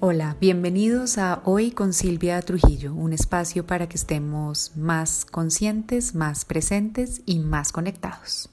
[0.00, 6.44] Hola, bienvenidos a Hoy con Silvia Trujillo, un espacio para que estemos más conscientes, más
[6.44, 8.48] presentes y más conectados.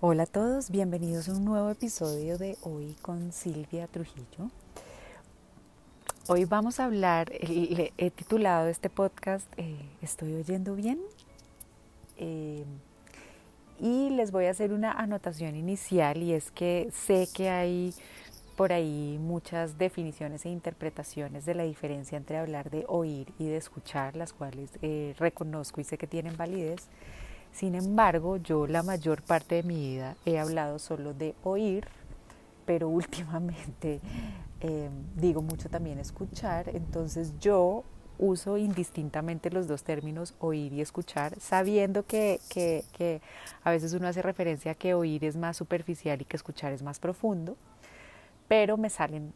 [0.00, 4.50] Hola a todos, bienvenidos a un nuevo episodio de Hoy con Silvia Trujillo.
[6.26, 10.98] Hoy vamos a hablar, he titulado este podcast eh, ¿Estoy oyendo bien?
[12.16, 12.64] Eh,
[13.78, 17.94] y les voy a hacer una anotación inicial y es que sé que hay
[18.54, 23.56] por ahí muchas definiciones e interpretaciones de la diferencia entre hablar de oír y de
[23.56, 26.88] escuchar, las cuales eh, reconozco y sé que tienen validez.
[27.52, 31.86] Sin embargo, yo la mayor parte de mi vida he hablado solo de oír,
[32.64, 34.00] pero últimamente
[34.60, 37.84] eh, digo mucho también escuchar, entonces yo
[38.16, 43.20] uso indistintamente los dos términos oír y escuchar, sabiendo que, que, que
[43.64, 46.82] a veces uno hace referencia a que oír es más superficial y que escuchar es
[46.84, 47.56] más profundo
[48.48, 49.32] pero me salen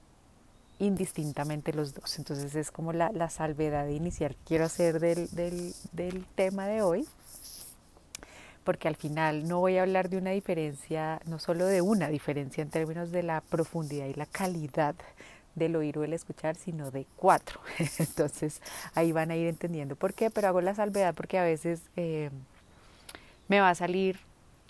[0.79, 2.19] indistintamente los dos.
[2.19, 7.07] Entonces es como la, salvedad inicial que quiero hacer del, del, del, tema de hoy,
[8.65, 12.63] porque al final no voy a hablar de una diferencia, no solo de una diferencia
[12.63, 14.95] en términos de la profundidad y la calidad
[15.55, 17.61] del oír o el escuchar, sino de cuatro.
[17.99, 18.63] Entonces
[18.95, 22.31] ahí van a ir entendiendo por qué, pero hago la salvedad porque a veces eh,
[23.49, 24.21] me va a salir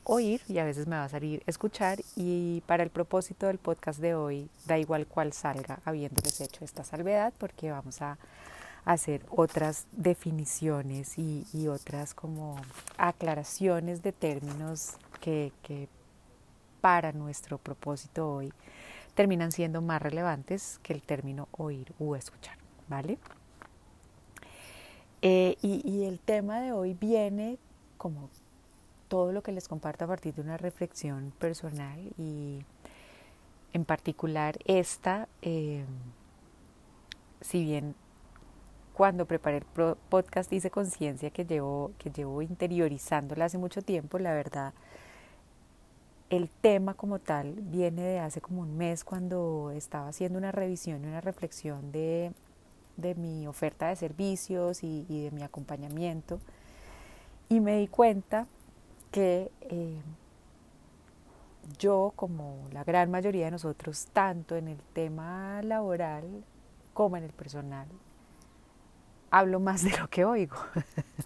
[0.08, 4.00] oír y a veces me va a salir escuchar y para el propósito del podcast
[4.00, 8.16] de hoy da igual cuál salga habiéndoles hecho esta salvedad porque vamos a
[8.86, 12.56] hacer otras definiciones y, otras como
[12.96, 15.52] aclaraciones de términos que,
[16.80, 18.50] para nuestro propósito hoy
[19.14, 22.56] terminan siendo más relevantes que el término oír u escuchar,
[22.88, 23.18] ¿vale?
[25.20, 27.58] Eh, y, y el tema de hoy viene
[27.98, 28.30] como
[29.08, 32.60] todo lo que les comparto a partir de una reflexión personal y
[33.72, 35.84] en particular esta, eh,
[37.40, 37.94] si bien
[38.92, 44.32] cuando preparé el podcast hice conciencia que llevo, que llevo interiorizándola hace mucho tiempo, la
[44.32, 44.74] verdad,
[46.30, 51.04] el tema como tal viene de hace como un mes cuando estaba haciendo una revisión
[51.04, 52.32] y una reflexión de,
[52.96, 56.40] de mi oferta de servicios y, y de mi acompañamiento.
[57.48, 58.46] Y me di cuenta
[59.10, 60.00] que eh,
[61.78, 66.44] yo, como la gran mayoría de nosotros, tanto en el tema laboral
[66.94, 67.86] como en el personal,
[69.30, 70.56] hablo más de lo que oigo.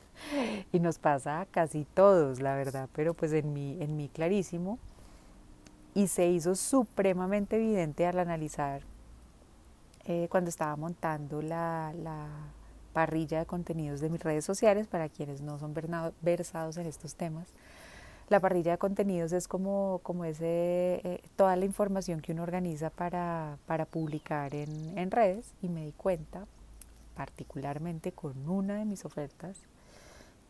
[0.73, 4.79] y nos pasa a casi todos, la verdad, pero pues en mí, en mí clarísimo.
[5.95, 8.83] Y se hizo supremamente evidente al analizar
[10.07, 12.29] eh, cuando estaba montando la, la
[12.93, 15.75] parrilla de contenidos de mis redes sociales, para quienes no son
[16.21, 17.49] versados en estos temas.
[18.29, 22.91] La parrilla de contenidos es como, como ese, eh, toda la información que uno organiza
[22.91, 26.47] para, para publicar en, en, redes y me di cuenta,
[27.15, 29.59] particularmente con una de mis ofertas,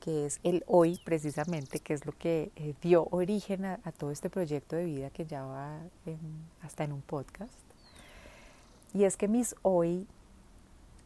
[0.03, 4.31] que es el hoy precisamente, que es lo que eh, dio origen a, todo este
[4.31, 5.79] proyecto de vida que ya va
[6.61, 7.55] hasta en un podcast.
[8.95, 10.09] Y es que mis hoy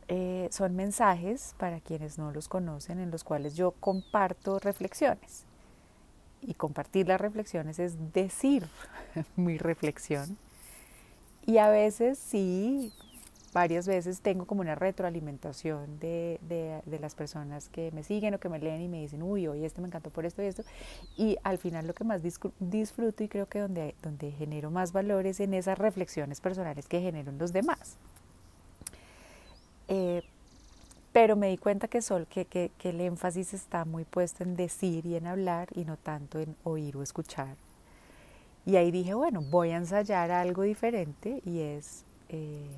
[0.09, 5.45] eh, son mensajes, para quienes no los conocen, en los cuales yo comparto reflexiones
[6.41, 8.67] y compartir las reflexiones es decir
[9.37, 10.39] mi reflexión.
[11.45, 12.93] Y a veces sí,
[13.53, 18.49] varias veces tengo como una retroalimentación de, de, las personas que me siguen o que
[18.49, 20.63] me leen y me dicen, uy, hoy este me encantó por esto y esto.
[21.17, 22.21] Y al final lo que más
[22.59, 27.01] disfruto y creo que donde, donde genero más valor es en esas reflexiones personales que
[27.01, 27.97] genero en los demás.
[29.89, 30.23] Eh,
[31.13, 35.07] pero me di cuenta que, sol, que, que, el énfasis está muy puesto en decir
[35.07, 37.57] y en hablar y no tanto en oír o escuchar.
[38.67, 42.69] Y ahí dije, bueno, voy a ensayar algo diferente y es eh,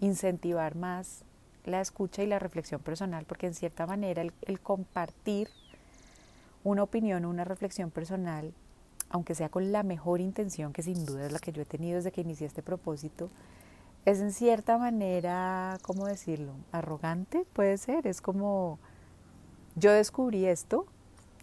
[0.00, 1.24] incentivar más
[1.64, 5.48] la escucha y la reflexión personal, porque en cierta manera el, el compartir
[6.64, 8.52] una opinión o una reflexión personal,
[9.10, 11.96] aunque sea con la mejor intención, que sin duda es la que yo he tenido
[11.96, 13.30] desde que inicié este propósito,
[14.04, 16.52] es en cierta manera, ¿cómo decirlo?
[16.72, 18.78] Arrogante puede ser, es como
[19.76, 20.86] yo descubrí esto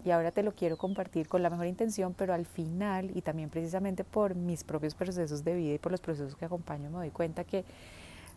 [0.04, 3.50] y ahora te lo quiero compartir con la mejor intención, pero al final y también
[3.50, 7.10] precisamente por mis propios procesos de vida y por los procesos que acompaño me doy
[7.12, 7.64] cuenta que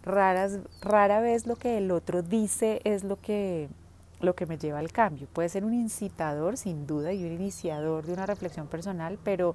[0.05, 3.69] raras, rara vez lo que el otro dice es lo que,
[4.21, 5.29] lo que me lleva al cambio.
[5.33, 9.55] Puede ser un incitador sin duda y un iniciador de una reflexión personal, pero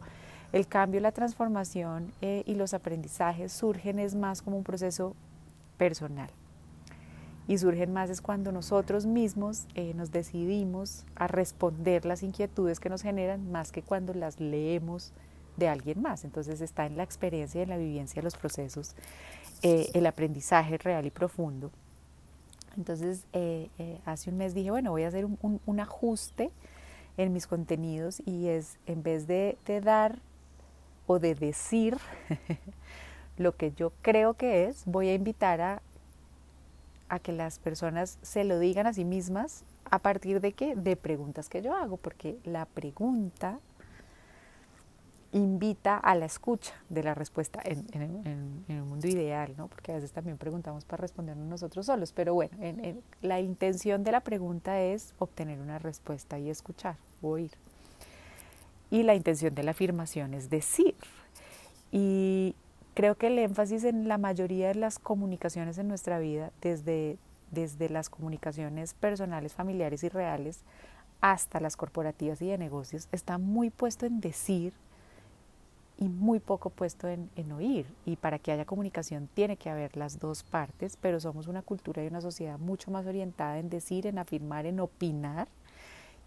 [0.53, 5.15] el cambio, la transformación eh, y los aprendizajes surgen es más como un proceso
[5.77, 6.29] personal.
[7.47, 12.89] Y surgen más es cuando nosotros mismos eh, nos decidimos a responder las inquietudes que
[12.89, 15.13] nos generan, más que cuando las leemos
[15.57, 16.23] de alguien más.
[16.23, 18.95] Entonces está en la experiencia y en la vivencia de los procesos,
[19.61, 21.71] eh, el aprendizaje real y profundo.
[22.77, 23.25] Entonces
[24.05, 26.51] hace un mes dije, bueno, voy a hacer un, ajuste
[27.17, 30.19] en mis contenidos y es en vez de dar
[31.07, 31.97] o de decir
[33.37, 35.81] lo que yo creo que es, voy a invitar a,
[37.09, 40.75] a que las personas se lo digan a sí mismas a partir de qué?
[40.75, 43.59] De preguntas que yo hago, porque la pregunta
[45.31, 49.67] invita a la escucha de la respuesta en, en, en, un mundo ideal, ¿no?
[49.67, 52.57] porque a veces también preguntamos para respondernos nosotros solos, pero bueno,
[53.21, 57.51] la intención de la pregunta es obtener una respuesta y escuchar, oír.
[58.89, 60.95] Y la intención de la afirmación es decir.
[61.91, 62.55] Y
[62.93, 67.17] creo que el énfasis en la mayoría de las comunicaciones en nuestra vida, desde,
[67.51, 70.61] desde las comunicaciones personales, familiares y reales,
[71.21, 74.73] hasta las corporativas y de negocios, está muy puesto en decir
[75.99, 77.87] y muy poco puesto en, oír.
[78.05, 82.03] Y para que haya comunicación tiene que haber las dos partes, pero somos una cultura
[82.03, 85.47] y una sociedad mucho más orientada en decir, en afirmar, en opinar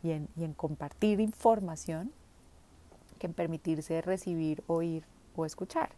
[0.02, 2.12] y en, y en compartir información
[3.20, 5.04] que en permitirse recibir, oír
[5.36, 5.90] o escuchar.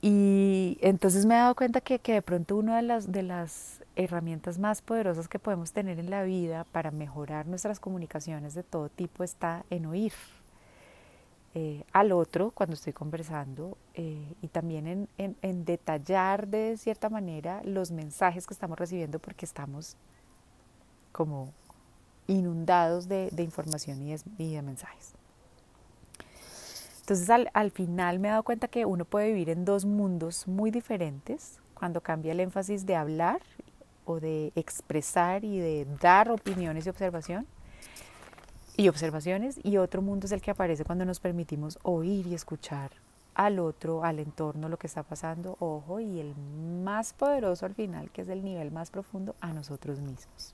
[0.00, 5.26] Y entonces me he dado cuenta que, de pronto una de las, herramientas más poderosas
[5.26, 9.86] que podemos tener en la vida para mejorar nuestras comunicaciones de todo tipo está en
[9.86, 10.12] oír
[11.54, 17.90] eh, al otro cuando estoy conversando eh, y también en, detallar de cierta manera los
[17.90, 19.96] mensajes que estamos recibiendo porque estamos
[21.10, 21.52] como
[22.28, 24.00] inundados de, información
[24.38, 25.17] y de mensajes.
[27.08, 30.46] Entonces al, al, final me he dado cuenta que uno puede vivir en dos mundos
[30.46, 33.40] muy diferentes cuando cambia el énfasis de hablar
[34.04, 37.46] o de expresar y de dar opiniones y observación
[38.76, 42.90] y observaciones y otro mundo es el que aparece cuando nos permitimos oír y escuchar
[43.34, 46.34] al otro, al entorno, lo que está pasando, ojo, y el
[46.84, 50.52] más poderoso al final, que es el nivel más profundo, a nosotros mismos.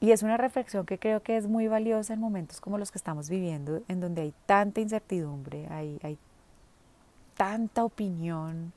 [0.00, 2.98] Y es una reflexión que creo que es muy valiosa en momentos como los que
[2.98, 6.18] estamos viviendo, en donde hay tanta incertidumbre, hay, hay
[7.36, 8.72] tanta opinión,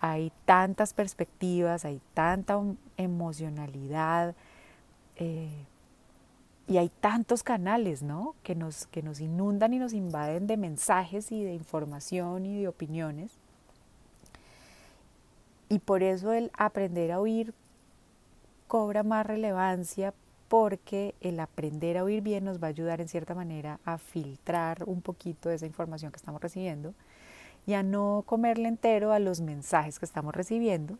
[0.00, 2.60] hay tantas perspectivas, hay tanta
[2.96, 4.34] emocionalidad
[5.16, 5.66] eh,
[6.68, 8.34] y hay tantos canales ¿no?
[8.42, 12.68] que, nos, que nos inundan y nos invaden de mensajes y de información y de
[12.68, 13.32] opiniones.
[15.68, 17.54] Y por eso el aprender a oír
[18.68, 20.14] cobra más relevancia
[20.54, 24.84] porque el aprender a oír bien nos va a ayudar en cierta manera a filtrar
[24.86, 26.94] un poquito esa información que estamos recibiendo
[27.66, 30.96] y a no comerle entero a los mensajes que estamos recibiendo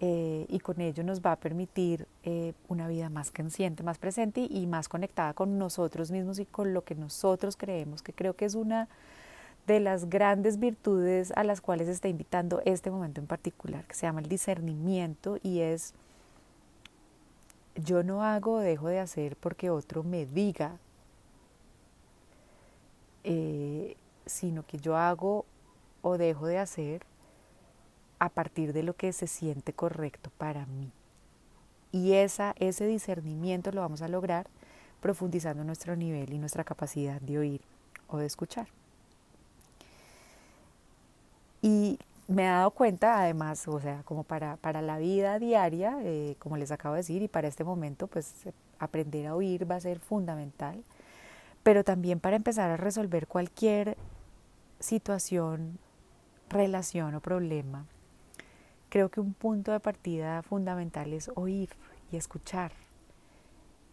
[0.00, 4.46] eh, y con ello nos va a permitir eh, una vida más consciente, más presente
[4.48, 8.46] y más conectada con nosotros mismos y con lo que nosotros creemos, que creo que
[8.46, 8.88] es una
[9.66, 14.06] de las grandes virtudes a las cuales está invitando este momento en particular, que se
[14.06, 15.92] llama el discernimiento y es
[17.76, 20.78] yo no hago o dejo de hacer porque otro me diga,
[23.24, 25.44] eh, sino que yo hago
[26.02, 27.02] o dejo de hacer
[28.18, 30.90] a partir de lo que se siente correcto para mí.
[31.92, 34.46] Y esa, ese discernimiento lo vamos a lograr
[35.00, 37.60] profundizando nuestro nivel y nuestra capacidad de oír
[38.08, 38.68] o de escuchar.
[41.62, 46.36] Y me he dado cuenta, además, o sea, como para, para la vida diaria, eh,
[46.38, 48.46] como les acabo de decir, y para este momento, pues
[48.78, 50.82] aprender a oír va a ser fundamental,
[51.62, 53.96] pero también para empezar a resolver cualquier
[54.80, 55.78] situación,
[56.48, 57.86] relación o problema,
[58.88, 61.70] creo que un punto de partida fundamental es oír
[62.10, 62.72] y escuchar.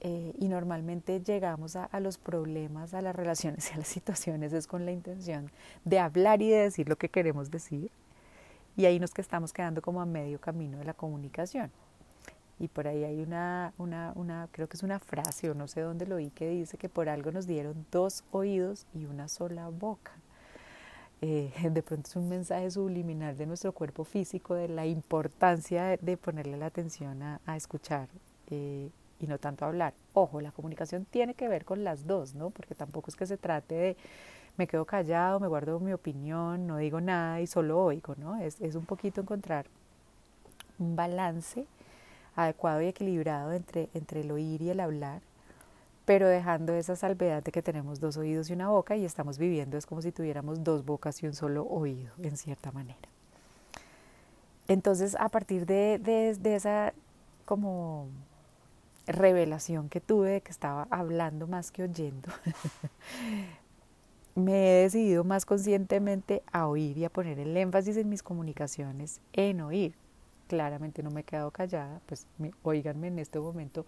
[0.05, 4.51] Eh, y normalmente llegamos a, a, los problemas, a las relaciones y a las situaciones
[4.51, 5.49] es con la intención
[5.85, 7.89] de hablar y de decir lo que queremos decir
[8.75, 11.71] y ahí nos que estamos quedando como a medio camino de la comunicación.
[12.59, 15.81] Y por ahí hay una, una, una, creo que es una frase o no sé
[15.81, 19.69] dónde lo oí que dice que por algo nos dieron dos oídos y una sola
[19.69, 20.11] boca.
[21.21, 26.17] Eh, de pronto es un mensaje subliminal de nuestro cuerpo físico, de la importancia de,
[26.17, 28.07] ponerle la atención a, a escuchar
[28.49, 28.89] eh,
[29.19, 29.93] y no tanto a hablar.
[30.13, 32.49] Ojo, la comunicación tiene que ver con las dos, ¿no?
[32.49, 33.97] Porque tampoco es que se trate de
[34.57, 38.39] me quedo callado, me guardo mi opinión, no digo nada y solo oigo, ¿no?
[38.39, 39.65] Es, es un poquito encontrar
[40.79, 41.65] un balance
[42.35, 45.21] adecuado y equilibrado entre, entre el oír y el hablar,
[46.05, 49.77] pero dejando esa salvedad de que tenemos dos oídos y una boca y estamos viviendo
[49.77, 52.97] es como si tuviéramos dos bocas y un solo oído, en cierta manera.
[54.67, 56.93] Entonces, a partir de, de, de esa
[57.45, 58.07] como
[59.05, 62.29] revelación que tuve de que estaba hablando más que oyendo,
[64.35, 69.21] me he decidido más conscientemente a oír y a poner el énfasis en mis comunicaciones
[69.33, 69.95] en oír.
[70.47, 72.27] Claramente no me he quedado callada, pues
[72.63, 73.85] oíganme en este momento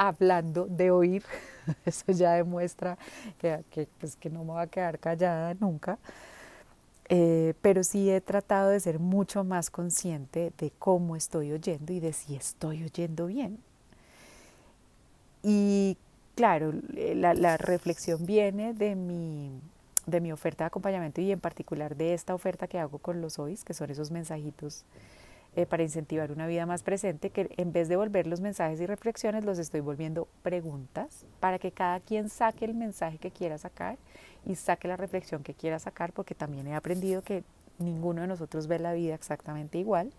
[0.00, 1.22] hablando de oír,
[1.84, 2.96] eso ya demuestra
[3.38, 5.98] que, pues, que no me va a quedar callada nunca.
[7.10, 12.00] Eh, pero sí he tratado de ser mucho más consciente de cómo estoy oyendo y
[12.00, 13.58] de si estoy oyendo bien.
[15.42, 15.98] Y
[16.40, 19.60] claro, eh, la, reflexión viene de mi,
[20.06, 23.38] de mi oferta de acompañamiento y en particular de esta oferta que hago con los
[23.38, 24.86] OIS, que son esos mensajitos
[25.54, 28.86] eh, para incentivar una vida más presente, que en vez de volver los mensajes y
[28.86, 33.98] reflexiones, los estoy volviendo preguntas para que cada quien saque el mensaje que quiera sacar
[34.46, 37.44] y saque la reflexión que quiera sacar, porque también he aprendido que
[37.78, 40.10] ninguno de nosotros ve la vida exactamente igual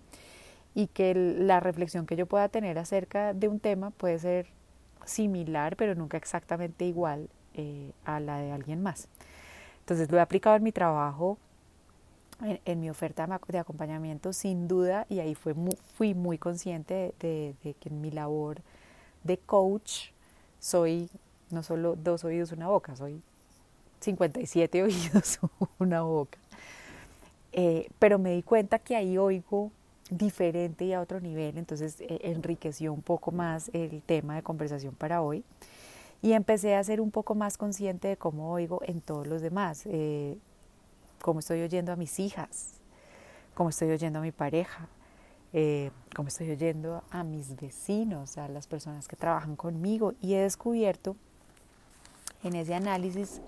[0.76, 4.61] y que la reflexión que yo pueda tener acerca de un tema puede ser
[5.06, 9.08] similar, pero nunca exactamente igual eh, a la de alguien más.
[9.80, 11.38] Entonces lo he aplicado en mi trabajo,
[12.66, 15.54] en, mi oferta de acompañamiento, sin duda, y ahí fue
[15.96, 18.62] fui muy consciente de, que en mi labor
[19.24, 20.10] de coach
[20.60, 21.10] soy
[21.50, 23.22] no solo dos oídos, una boca, soy
[24.00, 25.40] 57 oídos,
[25.78, 26.40] una boca.
[27.54, 29.72] Eh, pero me di cuenta que ahí oigo
[30.12, 34.94] diferente y a otro nivel, entonces eh, enriqueció un poco más el tema de conversación
[34.94, 35.44] para hoy.
[36.22, 39.84] Y empecé a ser un poco más consciente de cómo oigo en todos los demás,
[39.86, 40.38] eh,
[41.22, 42.74] cómo estoy oyendo a mis hijas,
[43.56, 44.88] cómo estoy oyendo a mi pareja,
[45.54, 50.14] eh, cómo estoy oyendo a mis vecinos, a las personas que trabajan conmigo.
[50.22, 51.16] Y he descubierto
[52.44, 53.42] en ese análisis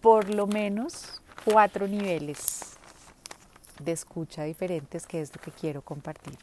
[0.00, 2.78] por lo menos cuatro niveles
[3.84, 6.34] de escucha diferentes, que es lo que quiero compartir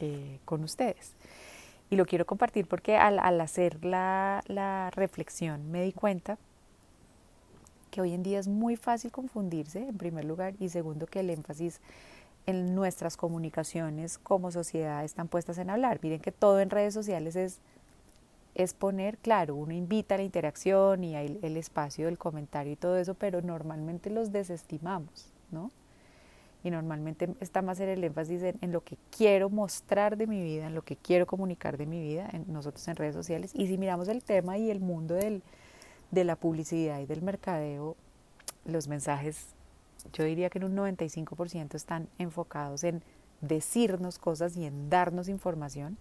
[0.00, 1.12] eh, con ustedes.
[1.90, 6.38] Y lo quiero compartir porque al, hacer la, la, reflexión me di cuenta
[7.90, 11.30] que hoy en día es muy fácil confundirse, en primer lugar, y segundo, que el
[11.30, 11.80] énfasis
[12.46, 16.00] en nuestras comunicaciones como sociedad están puestas en hablar.
[16.02, 17.60] Miren que todo en redes sociales es,
[18.54, 22.76] es poner, claro, uno invita a la interacción y hay el espacio del comentario y
[22.76, 25.70] todo eso, pero normalmente los desestimamos, ¿no?
[26.64, 30.66] Y normalmente está más en el énfasis en, lo que quiero mostrar de mi vida,
[30.66, 33.52] en lo que quiero comunicar de mi vida, en nosotros en redes sociales.
[33.54, 35.42] Y si miramos el tema y el mundo del,
[36.10, 37.96] de la publicidad y del mercadeo,
[38.64, 39.48] los mensajes,
[40.14, 43.02] yo diría que en un 95% están enfocados en
[43.42, 45.98] decirnos cosas y en darnos información,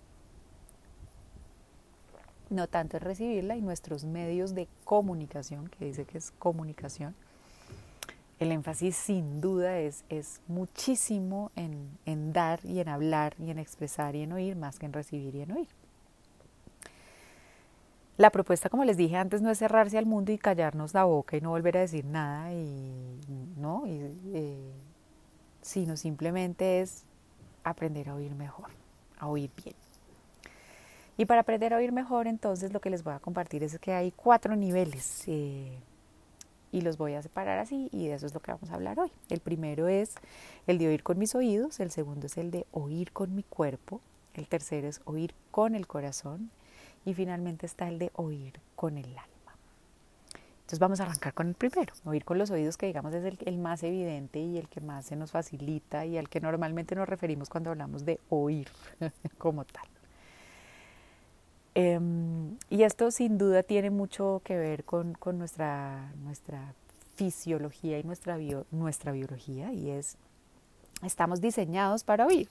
[2.50, 7.16] no tanto en recibirla y nuestros medios de comunicación, que dice que es comunicación,
[8.44, 13.60] el énfasis sin duda es, es muchísimo en, en, dar y en hablar y en
[13.60, 15.68] expresar y en oír más que en recibir y en oír.
[18.18, 21.36] La propuesta, como les dije antes, no es cerrarse al mundo y callarnos la boca
[21.36, 23.20] y no volver a decir nada, y,
[23.58, 23.84] ¿no?
[23.88, 24.72] Eh,
[25.62, 27.06] sino simplemente es
[27.64, 28.68] aprender a oír mejor,
[29.18, 29.76] a oír bien.
[31.18, 33.94] Y para aprender a oír mejor, entonces lo que les voy a compartir es que
[33.94, 35.24] hay cuatro niveles.
[35.28, 35.78] Eh,
[36.74, 39.00] y los voy a separar así y de eso es lo que vamos a hablar
[39.00, 39.12] hoy.
[39.30, 40.16] El primero es
[40.68, 44.02] el de oír con mis oídos, el segundo es el de oír con mi cuerpo,
[44.34, 46.50] el tercero es oír con el corazón
[47.06, 49.30] y finalmente está el de oír con el alma.
[50.62, 53.58] Entonces vamos a arrancar con el primero, oír con los oídos que digamos es el,
[53.60, 57.50] más evidente y el que más se nos facilita y al que normalmente nos referimos
[57.50, 58.68] cuando hablamos de oír
[59.38, 59.86] como tal.
[61.76, 66.76] Em, y esto sin duda tiene mucho que ver con, nuestra, nuestra
[67.16, 68.38] fisiología y nuestra,
[68.72, 70.18] nuestra biología y es,
[71.04, 72.48] estamos diseñados para oír,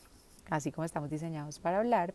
[0.51, 2.15] así como estamos diseñados para hablar,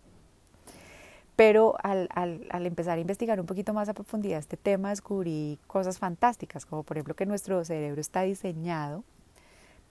[1.37, 5.59] pero al, al, al, empezar a investigar un poquito más a profundidad este tema, descubrí
[5.67, 9.05] cosas fantásticas, como por ejemplo que nuestro cerebro está diseñado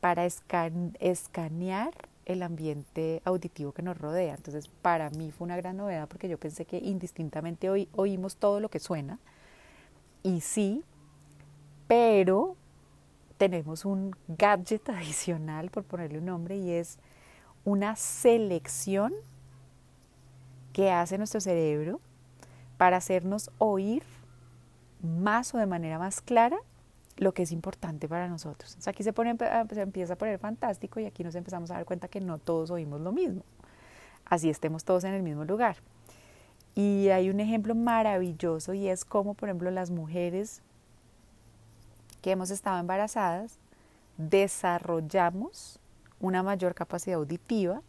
[0.00, 1.92] para escanear
[2.26, 4.34] el ambiente auditivo que nos rodea.
[4.34, 8.68] Entonces, para mí fue una gran novedad porque yo pensé que indistintamente oímos todo lo
[8.68, 9.18] que suena.
[10.22, 10.84] Y sí,
[11.86, 12.56] pero
[13.38, 16.98] tenemos un gadget adicional, por ponerle un nombre, y es
[17.64, 19.12] una selección
[20.72, 22.00] que hace nuestro cerebro
[22.76, 24.02] para hacernos oír
[25.00, 26.58] más o de manera más clara
[27.16, 28.76] lo que es importante para nosotros.
[28.86, 32.08] aquí se, pone, se empieza a poner fantástico y aquí nos empezamos a dar cuenta
[32.08, 33.42] que no todos oímos lo mismo,
[34.24, 35.76] así estemos todos en el mismo lugar.
[36.74, 40.60] Y hay un ejemplo maravilloso y es como, por ejemplo, las mujeres
[42.20, 43.58] que hemos estado embarazadas
[44.18, 45.80] desarrollamos
[46.20, 47.80] una mayor capacidad auditiva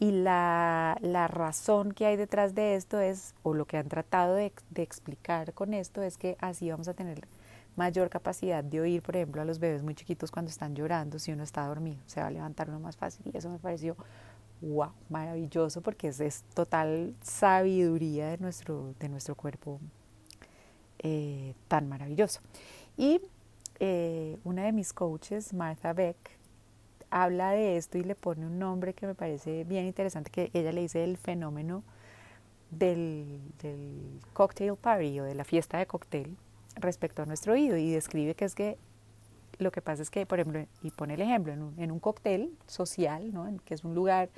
[0.00, 4.34] y la, la, razón que hay detrás de esto es, o lo que han tratado
[4.34, 7.28] de, de explicar con esto, es que así vamos a tener
[7.76, 11.32] mayor capacidad de oír, por ejemplo, a los bebés muy chiquitos cuando están llorando, si
[11.32, 13.96] uno está dormido, se va a levantar uno más fácil y eso me pareció
[14.60, 19.80] wow, maravilloso porque es, total sabiduría de nuestro, de nuestro cuerpo
[21.00, 22.40] eh, tan maravilloso.
[22.96, 23.20] Y
[23.80, 26.38] eh, una de mis coaches, Martha Beck,
[27.10, 30.72] habla de esto y le pone un nombre que me parece bien interesante, que ella
[30.72, 31.82] le dice el fenómeno
[32.70, 36.36] del, del cocktail party o de la fiesta de cóctel
[36.76, 38.78] respecto a nuestro oído y describe que es que
[39.58, 42.00] lo que pasa es que, por ejemplo, y pone el ejemplo, en un, en un
[42.00, 43.48] cóctel social, ¿no?
[43.64, 44.30] que es un lugar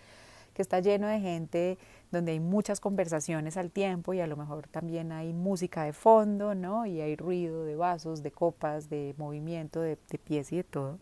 [0.55, 1.79] que está lleno de gente,
[2.11, 6.55] donde hay muchas conversaciones al tiempo y a lo mejor también hay música de fondo.
[6.87, 10.99] Y hay ruido de vasos, de copas, de movimiento, de, de pies y de todo.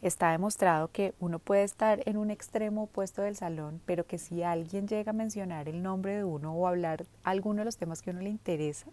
[0.00, 4.42] Está demostrado que uno puede estar en un extremo opuesto del salón, pero que si
[4.42, 8.10] alguien llega a mencionar el nombre de uno o hablar alguno de los temas que
[8.10, 8.86] a uno le interesa,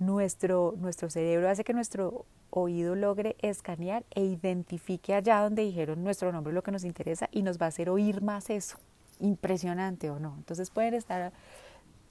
[0.00, 6.32] nuestro, nuestro cerebro hace que nuestro oído logre escanear e identifique allá donde dijeron nuestro
[6.32, 8.78] nombre lo que nos interesa y nos va a hacer oír más eso.
[9.20, 10.34] Impresionante o no.
[10.38, 11.32] Entonces pueden estar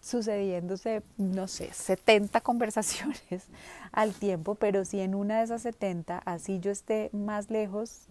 [0.02, 3.48] sucediéndose, no sé, 70 conversaciones
[3.92, 8.08] al tiempo, pero si en una de esas 70, así yo esté más lejos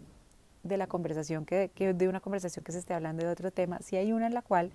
[0.65, 3.79] de la conversación que, que de una conversación que se esté hablando de otro tema,
[3.81, 4.71] si hay una en la cual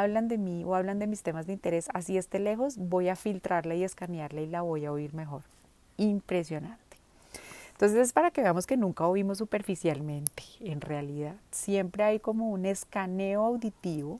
[0.00, 3.16] hablan de mí o hablan de mis temas de interés, así esté lejos, voy a
[3.16, 5.42] filtrarla y escanearla y la voy a oír mejor.
[5.98, 6.96] Impresionante.
[7.72, 11.34] Entonces es para que veamos que nunca oímos superficialmente, en realidad.
[11.50, 14.18] Siempre hay como un escaneo auditivo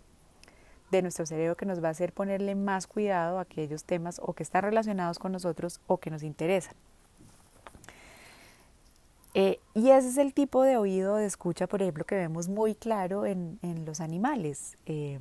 [0.90, 4.34] de nuestro cerebro que nos va a hacer ponerle más cuidado a aquellos temas o
[4.34, 6.74] que están relacionados con nosotros o que nos interesan.
[9.32, 12.74] Eh, y ese es el tipo de oído de escucha, por ejemplo, que vemos muy
[12.74, 14.76] claro en, en los animales.
[14.84, 15.18] Eh,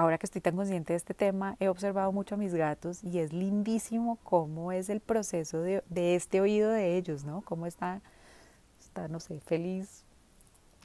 [0.00, 3.18] ahora que estoy tan consciente de este tema, he observado mucho a mis gatos y
[3.18, 7.42] es lindísimo cómo es el proceso de, este oído de ellos, ¿no?
[7.42, 8.00] Cómo está,
[8.80, 10.04] está, no sé, feliz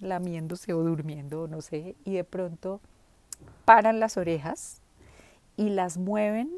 [0.01, 2.81] lamiéndose o durmiendo, no sé, y de pronto
[3.63, 4.81] paran las orejas
[5.55, 6.51] y las mueven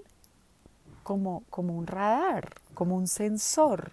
[1.03, 3.91] como, como un radar, como un sensor.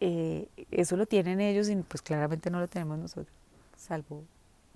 [0.00, 3.36] Eh, eso lo tienen ellos y pues claramente no lo tenemos nosotros,
[3.76, 4.24] salvo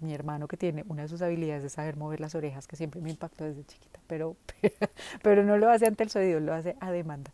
[0.04, 3.00] mi hermano que tiene una de sus habilidades de saber mover las orejas, que siempre
[3.00, 4.36] me impactó desde chiquita, pero,
[5.22, 7.32] pero no lo hace ante el sonido, lo hace a demanda.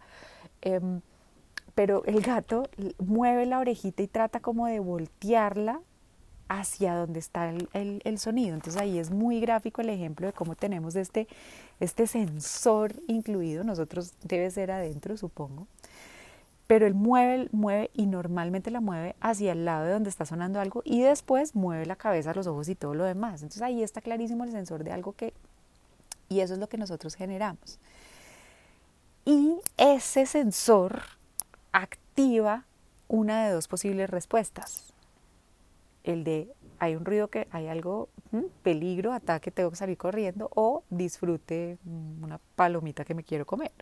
[0.63, 1.01] Em,
[1.75, 5.81] pero el gato mueve la orejita y trata como de voltearla
[6.49, 8.55] hacia donde está el, el, sonido.
[8.55, 11.29] Entonces ahí es muy gráfico el ejemplo de cómo tenemos este,
[11.79, 13.63] este sensor incluido.
[13.63, 15.69] Nosotros debe ser adentro, supongo
[16.71, 20.61] pero él mueve, mueve y normalmente la mueve hacia el lado de donde está sonando
[20.61, 23.43] algo y después mueve la cabeza, los ojos y todo lo demás.
[23.43, 25.35] Entonces ahí está clarísimo el sensor de algo que...
[26.29, 27.81] Y eso es lo que nosotros generamos.
[29.25, 31.03] Y ese sensor
[31.73, 32.67] activa
[33.09, 34.93] una de dos posibles respuestas.
[36.05, 38.11] El de hay un ruido que hay algo,
[38.63, 43.73] peligro, ataque, tengo que salir corriendo o disfrute mm, una palomita que me quiero comer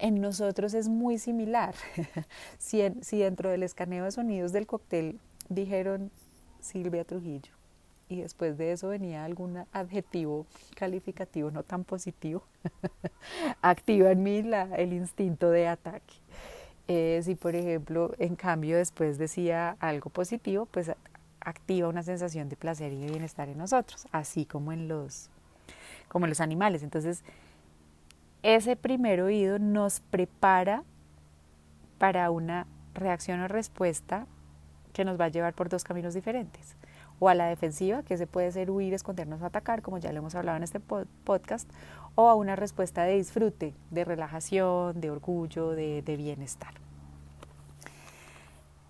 [0.00, 1.74] en nosotros es muy similar.
[2.58, 6.10] si, si, dentro del escaneo de sonidos del cóctel dijeron
[6.60, 7.52] Silvia Trujillo
[8.08, 12.42] y después de eso venía algún adjetivo calificativo no tan positivo,
[13.62, 14.42] activa en mí
[14.76, 16.14] el instinto de ataque.
[16.88, 20.90] Eh, si por ejemplo en cambio después decía algo positivo, pues
[21.40, 25.30] activa una sensación de placer y de bienestar en nosotros, así como en los,
[26.08, 26.82] como en los animales.
[26.82, 27.22] Entonces,
[28.42, 30.82] ese primer oído nos prepara
[31.98, 34.26] para una reacción o respuesta
[34.92, 36.76] que nos va a llevar por dos caminos diferentes.
[37.18, 40.18] O a la defensiva, que se puede ser huir, escondernos o atacar, como ya lo
[40.18, 41.70] hemos hablado en este podcast,
[42.14, 46.74] o a una respuesta de disfrute, de relajación, de orgullo, de, bienestar.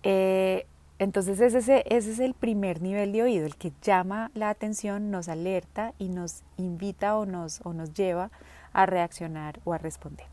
[0.03, 0.65] Eh,
[0.97, 5.27] entonces ese, ese es el primer nivel de oído, el que llama la atención, nos
[5.27, 8.31] alerta y nos invita o nos, o nos lleva
[8.73, 10.27] a reaccionar o a responder.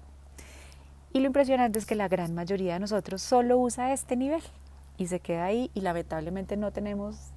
[1.13, 4.43] Y lo impresionante es que la gran mayoría de nosotros solo usa este nivel
[4.99, 7.33] y se queda ahí y lamentablemente no tenemos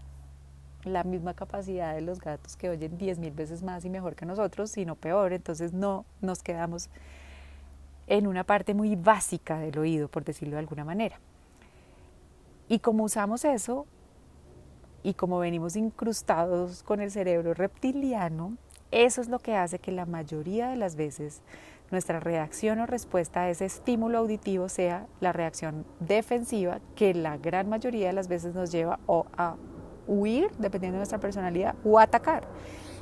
[0.84, 4.26] la misma capacidad de los gatos que oyen 10 mil veces más y mejor que
[4.26, 5.32] nosotros, sino peor.
[5.32, 6.90] Entonces no nos quedamos
[8.08, 11.20] en una parte muy básica del oído, por decirlo de alguna manera.
[12.68, 13.86] Y como usamos eso
[15.04, 18.58] y como venimos incrustados con el cerebro reptiliano,
[18.92, 21.42] eso es lo que hace que la mayoría de las veces
[21.92, 27.70] nuestra reacción o respuesta a ese estímulo auditivo sea la reacción defensiva que la gran
[27.70, 29.56] mayoría de las veces nos lleva o a
[30.08, 32.48] huir, dependiendo de nuestra personalidad, o a atacar.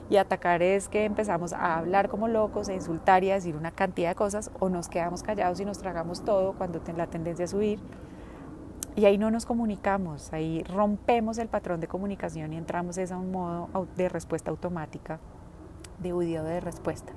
[0.10, 3.72] Y atacar es que empezamos a hablar como locos, a insultar y a decir una
[3.72, 7.54] cantidad de cosas, o nos quedamos callados y nos tragamos todo cuando la tendencia es
[7.54, 7.80] huir.
[8.96, 13.32] Y ahí no nos comunicamos, ahí rompemos el patrón de comunicación y entramos a un
[13.32, 15.20] modo de respuesta automática,
[16.02, 17.14] de de respuesta.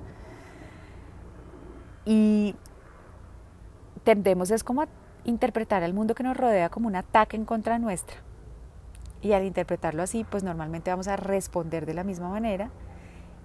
[2.05, 2.55] Y
[4.03, 4.87] tendemos es como a
[5.23, 8.17] interpretar al mundo que nos rodea como un ataque en contra nuestra.
[9.21, 12.69] Y al interpretarlo así, pues normalmente vamos a responder de la misma manera.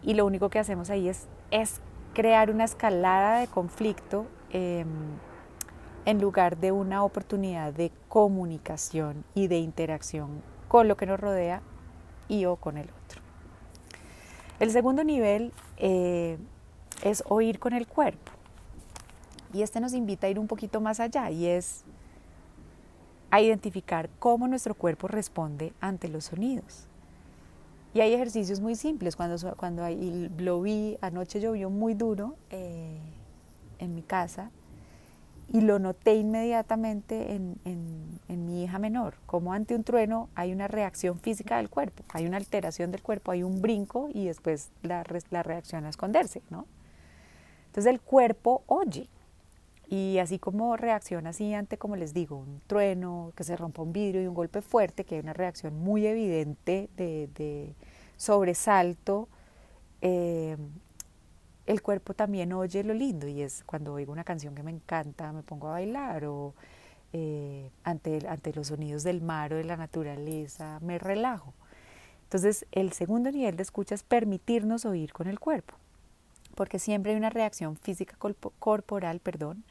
[0.02, 1.80] Y lo único que hacemos ahí es, es
[2.14, 4.88] crear una escalada de conflicto em,
[6.04, 11.62] en lugar de una oportunidad de comunicación y de interacción con lo que nos rodea
[12.28, 12.97] y o con el otro.
[14.60, 16.38] El segundo nivel eh,
[17.02, 18.32] es oír con el cuerpo.
[19.52, 21.84] Y este nos invita a ir un poquito más allá y es
[23.30, 26.86] a identificar cómo nuestro cuerpo responde ante los sonidos.
[27.94, 29.16] Y hay ejercicios muy simples.
[29.16, 29.84] Cuando, cuando
[30.38, 32.98] lo vi, anoche llovió muy duro eh,
[33.78, 34.50] en mi casa
[35.50, 40.68] y lo noté inmediatamente en, en, mi hija menor, como ante un trueno hay una
[40.68, 45.04] reacción física del cuerpo, hay una alteración del cuerpo, hay un brinco y después la,
[45.30, 46.66] la reacción a esconderse, ¿no?
[47.66, 49.08] Entonces el cuerpo oye,
[49.88, 53.92] y así como reacciona así ante, como les digo, un trueno, que se rompa un
[53.92, 57.74] vidrio y un golpe fuerte, que hay una reacción muy evidente de,
[58.16, 59.28] sobresalto,
[60.02, 60.56] eh,
[61.68, 65.32] el cuerpo también oye lo lindo y es cuando oigo una canción que me encanta,
[65.34, 66.54] me pongo a bailar o
[67.12, 71.52] eh, ante, ante los sonidos del mar o de la naturaleza, me relajo.
[72.22, 75.74] Entonces, el segundo nivel de escucha es permitirnos oír con el cuerpo,
[76.54, 78.16] porque siempre hay una reacción física
[78.58, 79.62] corporal, perdón,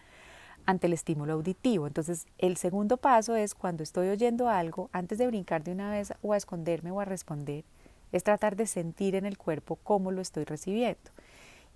[0.67, 1.87] ante el estímulo auditivo.
[1.87, 6.13] Entonces, el segundo paso es cuando estoy oyendo algo, antes de brincar de una vez
[6.21, 7.63] o a esconderme o a responder,
[8.11, 11.11] es tratar de sentir en el cuerpo cómo lo estoy recibiendo.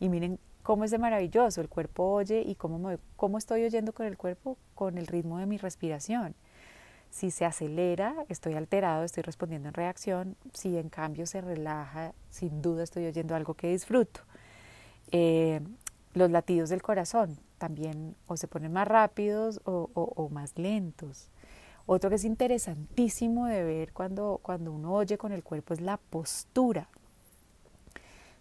[0.01, 4.07] Y miren cómo es de maravilloso, el cuerpo oye y cómo, cómo estoy oyendo con
[4.07, 6.33] el cuerpo, con el ritmo de mi respiración.
[7.11, 10.37] Si se acelera, estoy alterado, estoy respondiendo en reacción.
[10.53, 14.21] Si en cambio se relaja, sin duda estoy oyendo algo que disfruto.
[15.11, 15.61] Eh,
[16.15, 21.29] los latidos del corazón también o se ponen más rápidos o, más lentos.
[21.85, 25.97] Otro que es interesantísimo de ver cuando, cuando uno oye con el cuerpo es la
[25.97, 26.89] postura.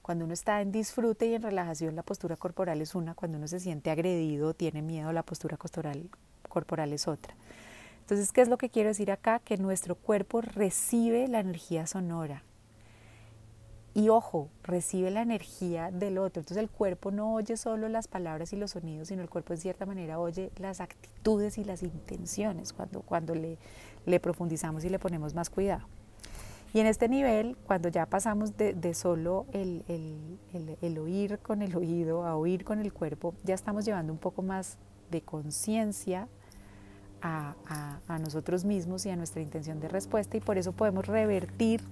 [0.02, 3.14] Cuando uno está en disfrute y en relajación, la postura corporal es una.
[3.14, 6.08] Cuando uno se siente agredido, tiene miedo, la postura corporal,
[6.48, 7.34] corporal es otra.
[8.00, 9.38] Entonces, ¿qué es lo que quiero decir acá?
[9.38, 12.42] Que nuestro cuerpo recibe la energía sonora.
[13.92, 16.40] Y ojo, recibe la energía del otro.
[16.40, 19.60] Entonces el cuerpo no oye solo las palabras y los sonidos, sino el cuerpo en
[19.60, 23.58] cierta manera oye las actitudes y las intenciones cuando, cuando le,
[24.06, 25.86] le profundizamos y le ponemos más cuidado.
[26.72, 31.74] Y en este nivel, cuando ya pasamos de, solo el, el, el, oír con el
[31.74, 34.78] oído a oír con el cuerpo, ya estamos llevando un poco más
[35.10, 36.28] de conciencia
[37.22, 41.06] a, a, a nosotros mismos y a nuestra intención de respuesta y por eso podemos
[41.06, 41.82] revertir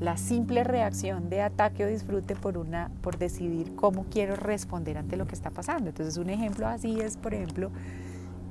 [0.00, 5.16] la simple reacción de ataque o disfrute por, una, por decidir cómo quiero responder ante
[5.16, 5.88] lo que está pasando.
[5.88, 7.70] Entonces un ejemplo así es, por ejemplo,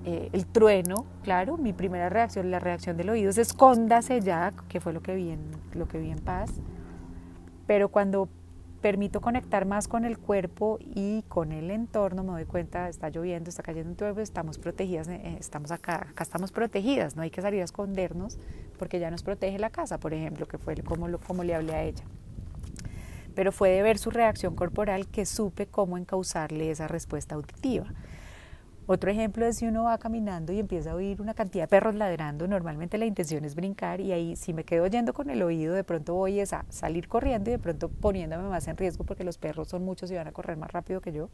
[0.07, 4.79] eh, el trueno, claro, mi primera reacción, la reacción del oído es escóndase ya, que
[4.79, 5.41] fue lo que vi en,
[5.73, 6.51] lo que vi en paz.
[7.65, 8.29] Pero cuando
[8.81, 13.49] permito conectar más con el cuerpo y con el entorno, me doy cuenta, está lloviendo,
[13.49, 17.41] está cayendo un tubo, estamos protegidas, eh, estamos acá, acá estamos protegidas, no hay que
[17.41, 18.37] salir a escondernos
[18.77, 21.81] porque ya nos protege la casa, por ejemplo, que fue como, como le hablé a
[21.81, 22.03] ella.
[23.33, 27.87] Pero fue de ver su reacción corporal que supe cómo encauzarle esa respuesta auditiva.
[28.87, 31.95] Otro ejemplo es si uno va caminando y empieza a oír una cantidad de perros
[31.95, 35.73] ladrando, normalmente la intención es brincar y ahí si me quedo oyendo con el oído,
[35.73, 39.39] de pronto voy a salir corriendo y de pronto poniéndome más en riesgo porque los
[39.39, 41.29] perros son muchos y van a correr más rápido que yo,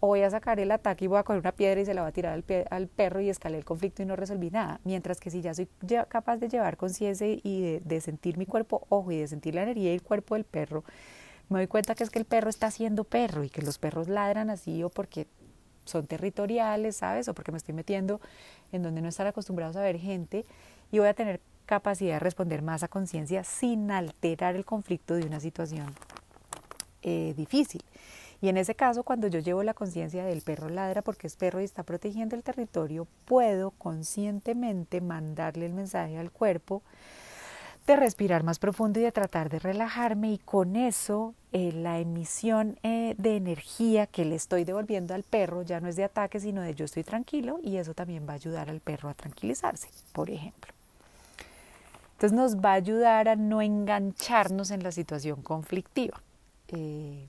[0.00, 2.00] o voy a sacar el ataque y voy a coger una piedra y se la
[2.00, 5.20] voy a tirar al, al perro y escalé el conflicto y no resolví nada, mientras
[5.20, 5.68] que si ya soy
[6.08, 9.62] capaz de llevar conciencia y de, de sentir mi cuerpo, ojo, y de sentir la
[9.62, 10.82] energía y el cuerpo del perro,
[11.48, 14.08] me doy cuenta que es que el perro está siendo perro y que los perros
[14.08, 15.28] ladran así o porque
[15.88, 17.28] son territoriales, ¿sabes?
[17.28, 18.20] O porque me estoy metiendo
[18.72, 20.44] en donde no están acostumbrados a ver gente
[20.92, 25.26] y voy a tener capacidad de responder más a conciencia sin alterar el conflicto de
[25.26, 25.94] una situación
[27.02, 27.82] eh, difícil.
[28.40, 31.60] Y en ese caso, cuando yo llevo la conciencia del perro ladra porque es perro
[31.60, 36.82] y está protegiendo el territorio, puedo conscientemente mandarle el mensaje al cuerpo
[37.88, 42.78] de respirar más profundo y de tratar de relajarme y con eso eh, la emisión
[42.82, 46.60] eh, de energía que le estoy devolviendo al perro ya no es de ataque sino
[46.60, 50.28] de yo estoy tranquilo y eso también va a ayudar al perro a tranquilizarse, por
[50.28, 50.70] ejemplo.
[52.12, 56.20] Entonces nos va a ayudar a no engancharnos en la situación conflictiva
[56.68, 57.26] eh,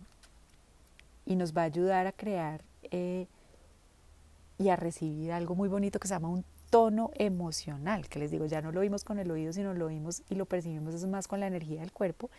[1.25, 6.15] y nos va a ayudar a crear y a recibir algo muy bonito que se
[6.15, 9.73] llama un tono emocional, que les digo, ya no lo vimos con el oído, sino
[9.73, 12.29] lo vimos y lo percibimos es más con la energía del cuerpo.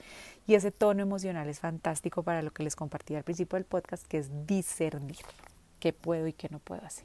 [0.46, 4.06] Y ese tono emocional es fantástico para lo que les compartí al principio del podcast,
[4.06, 5.24] que es discernir
[5.78, 7.04] qué puedo y qué no puedo hacer.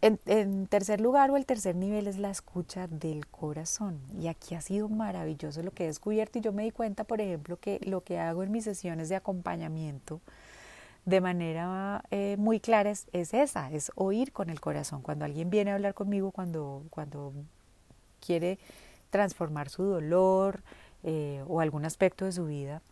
[0.00, 3.98] En, tercer lugar o el tercer nivel es la escucha del corazón.
[4.20, 7.20] Y aquí ha sido maravilloso lo que he descubierto y yo me di cuenta, por
[7.20, 10.20] ejemplo, que lo que hago en mis sesiones de acompañamiento
[11.08, 15.00] de manera eh, muy clara es, esa, es oír con el corazón.
[15.00, 17.32] Cuando alguien viene a hablar conmigo, cuando, cuando
[18.20, 18.58] quiere
[19.08, 20.60] transformar su dolor
[21.04, 22.82] eh, o algún aspecto de su vida,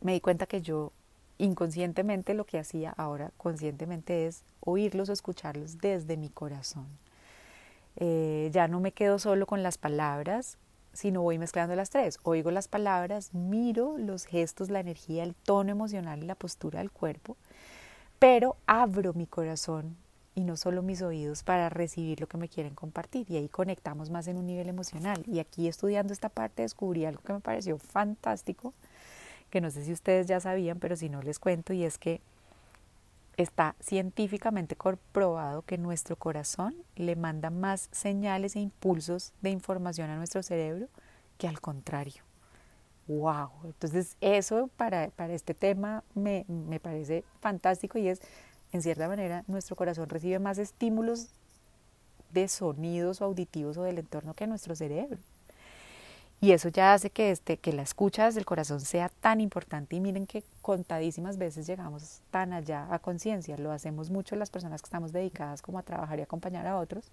[0.00, 0.90] me di cuenta que yo
[1.38, 6.88] inconscientemente lo que hacía ahora conscientemente es oírlos o escucharlos desde mi corazón.
[7.98, 10.58] Eh, ya no me quedo solo con las palabras,
[10.92, 12.18] sino voy mezclando las tres.
[12.22, 16.90] Oigo las palabras, miro los gestos, la energía, el tono emocional y la postura del
[16.90, 17.36] cuerpo,
[18.18, 19.96] pero abro mi corazón
[20.34, 24.10] y no solo mis oídos para recibir lo que me quieren compartir y ahí conectamos
[24.10, 25.22] más en un nivel emocional.
[25.26, 28.72] Y aquí estudiando esta parte descubrí algo que me pareció fantástico,
[29.50, 32.20] que no sé si ustedes ya sabían, pero si no les cuento, y es que
[33.42, 40.16] está científicamente comprobado que nuestro corazón le manda más señales e impulsos de información a
[40.16, 40.88] nuestro cerebro
[41.38, 42.22] que al contrario.
[43.08, 43.50] ¡Wow!
[43.64, 48.20] Entonces eso para, para este tema me, me parece fantástico y es,
[48.72, 51.30] en cierta manera, nuestro corazón recibe más estímulos
[52.32, 55.18] de sonidos auditivos o del entorno que nuestro cerebro.
[56.42, 59.96] Y eso ya hace que, este, que la escucha desde el corazón sea tan importante
[59.96, 64.80] y miren que contadísimas veces llegamos tan allá a conciencia, lo hacemos mucho las personas
[64.80, 67.12] que estamos dedicadas como a trabajar y acompañar a otros,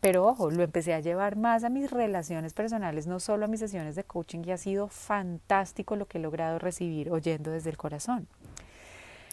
[0.00, 3.60] pero ojo, lo empecé a llevar más a mis relaciones personales, no solo a mis
[3.60, 7.76] sesiones de coaching y ha sido fantástico lo que he logrado recibir oyendo desde el
[7.76, 8.28] corazón.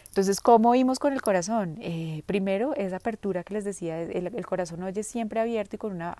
[0.08, 1.78] Entonces, ¿cómo oímos con el corazón?
[1.80, 5.92] Eh, primero, esa apertura que les decía, el, el, corazón oye siempre abierto y con
[5.92, 6.16] una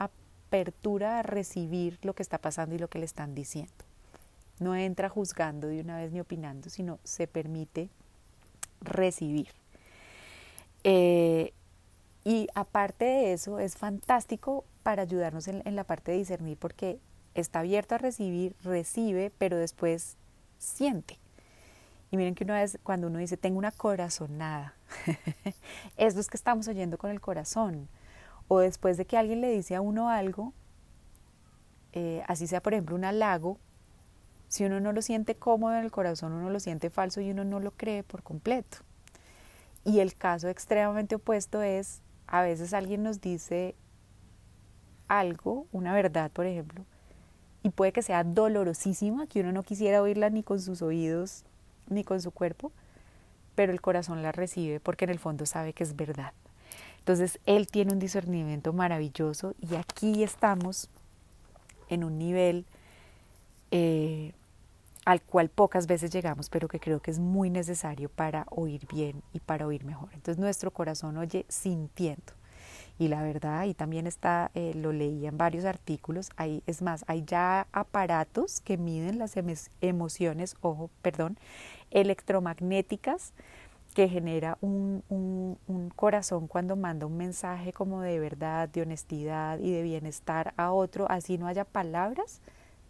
[0.46, 3.72] apertura a recibir lo que está pasando y lo que le están diciendo.
[4.59, 7.90] No entra juzgando de una vez ni opinando, sino se permite
[8.80, 9.48] recibir.
[10.85, 11.52] Eh,
[12.24, 16.98] y aparte de eso, es fantástico para ayudarnos en, la parte de discernir porque
[17.35, 20.16] está abierto a recibir, recibe, pero después
[20.59, 21.18] siente.
[22.11, 24.74] Y miren que una vez cuando uno dice, tengo una corazonada,
[25.96, 27.88] es que estamos oyendo con el corazón
[28.48, 30.52] o después de que alguien le dice a uno algo,
[31.92, 33.59] eh, así sea por ejemplo un halago,
[34.48, 37.44] si uno no lo siente cómodo en el corazón, uno lo siente falso y uno
[37.44, 38.78] no lo cree por completo.
[39.85, 43.74] Y el caso extremadamente opuesto es, a veces alguien nos dice
[45.09, 46.85] algo, una verdad por ejemplo,
[47.62, 51.44] y puede que sea dolorosísima, que uno no quisiera oírla ni con sus oídos
[51.88, 52.72] ni con su cuerpo,
[53.54, 56.32] pero el corazón la recibe porque en el fondo sabe que es verdad.
[57.07, 60.90] Entonces, él tiene un discernimiento maravilloso y aquí estamos
[61.88, 62.66] en un nivel
[63.71, 64.33] eh,
[65.05, 69.23] al cual pocas veces llegamos, pero que creo que es muy necesario para oír bien
[69.33, 70.09] y para oír mejor.
[70.14, 72.33] Entonces, nuestro corazón oye sintiendo.
[72.99, 77.05] Y la verdad, y también está, eh, lo leí en varios artículos, hay, es más,
[77.07, 79.35] hay ya aparatos que miden las
[79.81, 81.38] emociones, ojo, perdón,
[81.92, 83.33] electromagnéticas
[83.96, 89.72] que genera un, un, corazón cuando manda un mensaje como de verdad, de honestidad y
[89.72, 92.42] de bienestar a otro, así no haya palabras,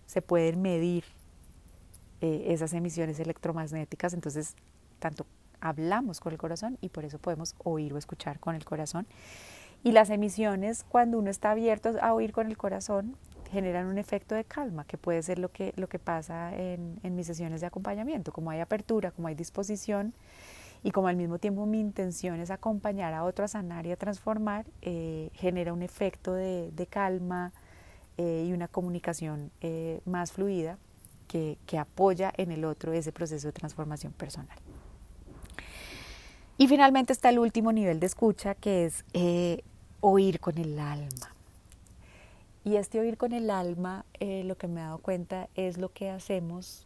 [0.07, 1.05] se pueden medir
[2.21, 4.57] eh, esas emisiones electromagnéticas, entonces
[4.99, 5.27] tanto
[5.61, 9.07] hablamos con el corazón y por eso podemos oír o escuchar con el corazón.
[9.85, 13.17] Y las emisiones, cuando uno está abierto a oír con el corazón,
[13.53, 17.15] generan un efecto de calma, que puede ser lo que, lo que pasa en, en
[17.15, 18.33] mis sesiones de acompañamiento.
[18.33, 20.13] Como hay apertura, como hay disposición,
[20.87, 23.97] y como al mismo tiempo mi intención es acompañar a otro a sanar y a
[23.97, 27.53] transformar, eh, genera un efecto de, calma
[28.19, 30.79] eh, y una comunicación eh, más fluida
[31.27, 34.57] que, que, apoya en el otro ese proceso de transformación personal.
[36.57, 39.05] Y finalmente está el último nivel de escucha que es
[39.99, 41.35] oír con el alma.
[42.63, 46.11] Y este oír con el alma, lo que me he dado cuenta es lo que
[46.11, 46.86] hacemos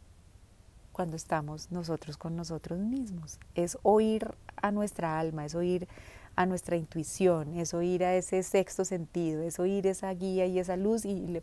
[0.93, 3.39] cuando estamos nosotros con nosotros mismos.
[3.55, 5.89] Es oír a nuestra alma, es oír
[6.37, 10.77] a nuestra intuición, es oír a ese sexto sentido, es oír esa guía y esa
[10.77, 11.43] luz y le,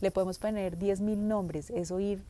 [0.00, 2.22] le podemos poner diez mil nombres, es oír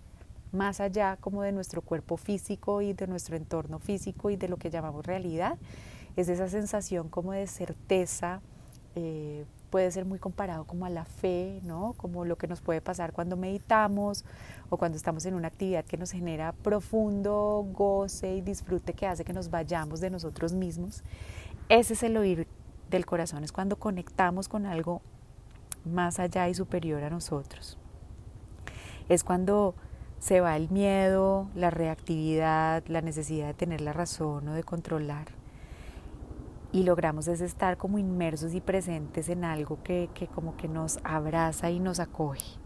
[0.52, 4.56] más allá como de nuestro cuerpo físico y de nuestro entorno físico y de lo
[4.56, 5.58] que llamamos realidad,
[6.16, 8.40] es esa sensación como de certeza,
[8.94, 11.94] eh, puede ser muy comparado como a la fe, ¿no?
[11.96, 14.24] Como lo que nos puede pasar cuando meditamos
[14.70, 19.24] o cuando estamos en una actividad que nos genera profundo goce y disfrute que hace
[19.24, 21.02] que nos vayamos de nosotros mismos.
[21.68, 22.48] Ese es el oír
[22.90, 25.02] del corazón, es cuando conectamos con algo
[25.84, 27.78] más allá y superior a nosotros.
[29.08, 29.74] Es cuando
[30.18, 35.37] se va el miedo, la reactividad, la necesidad de tener la razón o de controlar
[36.72, 40.98] y logramos es estar como inmersos y presentes en algo que, que, como que nos
[41.04, 42.58] abraza y nos acoge.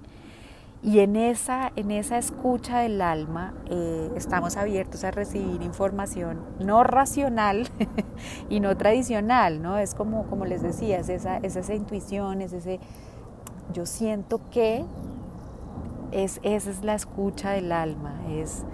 [0.84, 6.82] Y en esa, en esa escucha del alma eh, estamos abiertos a recibir información no
[6.82, 7.68] racional
[8.50, 9.78] y no tradicional, ¿no?
[9.78, 12.80] Es como, como les decía, es esa, es esa intuición, es ese,
[13.72, 14.84] yo siento que
[16.10, 18.64] es, esa es la escucha del alma, es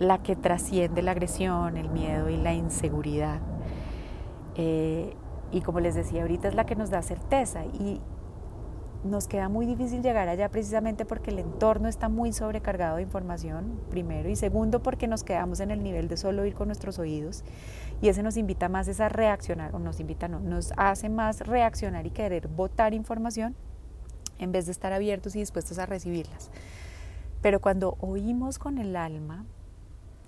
[0.00, 3.40] la que trasciende la agresión, el miedo y la inseguridad.
[4.56, 5.14] Eh,
[5.52, 8.00] y como les decía ahorita es la que nos da certeza y
[9.04, 13.80] nos queda muy difícil llegar allá precisamente porque el entorno está muy sobrecargado de información,
[13.88, 17.42] primero, y segundo porque nos quedamos en el nivel de solo oír con nuestros oídos
[18.02, 22.06] y ese nos invita más a reaccionar, o nos invita no, nos hace más reaccionar
[22.06, 23.54] y querer votar información
[24.38, 26.50] en vez de estar abiertos y dispuestos a recibirlas.
[27.40, 29.46] Pero cuando oímos con el alma,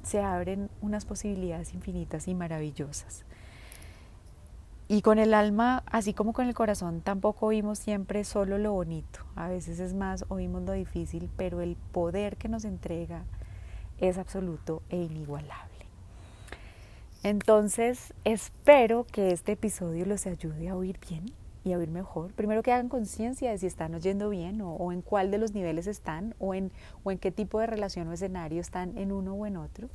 [0.03, 3.25] se abren unas posibilidades infinitas y maravillosas.
[4.93, 9.21] Y con el alma, así como con el corazón, tampoco oímos siempre solo lo bonito.
[9.37, 13.25] A veces es más, oímos lo difícil, pero el poder que nos entrega
[13.97, 15.87] es absoluto e inigualable.
[17.23, 21.25] Entonces, espero que este episodio los ayude a oír bien
[21.65, 22.35] y a oír mejor.
[22.35, 25.87] Primero que hagan conciencia de si están oyendo bien o, en cuál de los niveles
[25.87, 26.71] están o en,
[27.03, 29.89] o en qué tipo de relación o escenario están en uno o en otro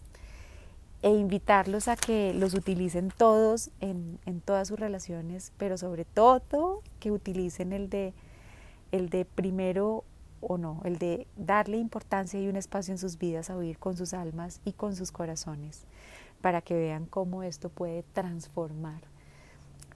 [1.02, 7.12] e invitarlos a que los utilicen todos en, todas sus relaciones, pero sobre todo que
[7.12, 8.14] utilicen el de,
[8.92, 10.04] el de primero
[10.42, 13.96] o no, el de darle importancia y un espacio en sus vidas a oír con
[13.98, 15.86] sus almas y con sus corazones,
[16.42, 19.02] para que vean cómo esto puede transformar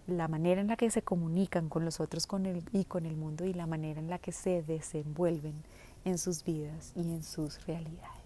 [0.07, 3.15] la manera en la que se comunican con los otros con el, y con el
[3.15, 5.63] mundo y la manera en la que se desenvuelven
[6.05, 8.20] en sus vidas y en sus realidades.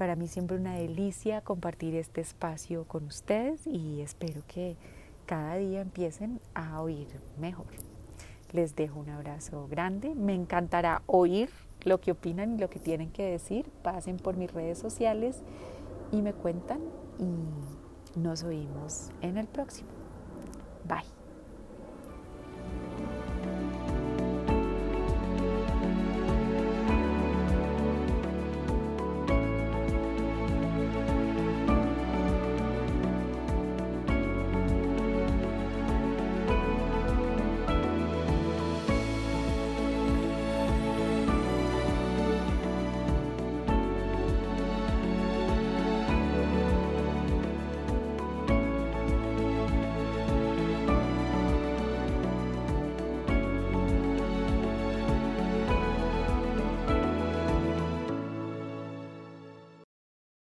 [0.00, 4.78] Para mí siempre una delicia compartir este espacio con ustedes y espero que
[5.26, 7.06] cada día empiecen a oír
[7.38, 7.66] mejor.
[8.52, 10.14] Les dejo un abrazo grande.
[10.14, 11.50] Me encantará oír
[11.82, 13.68] lo que opinan y lo que tienen que decir.
[13.82, 15.42] Pasen por mis redes sociales
[16.12, 16.80] y me cuentan
[17.18, 19.90] y nos oímos en el próximo.
[20.88, 21.19] Bye.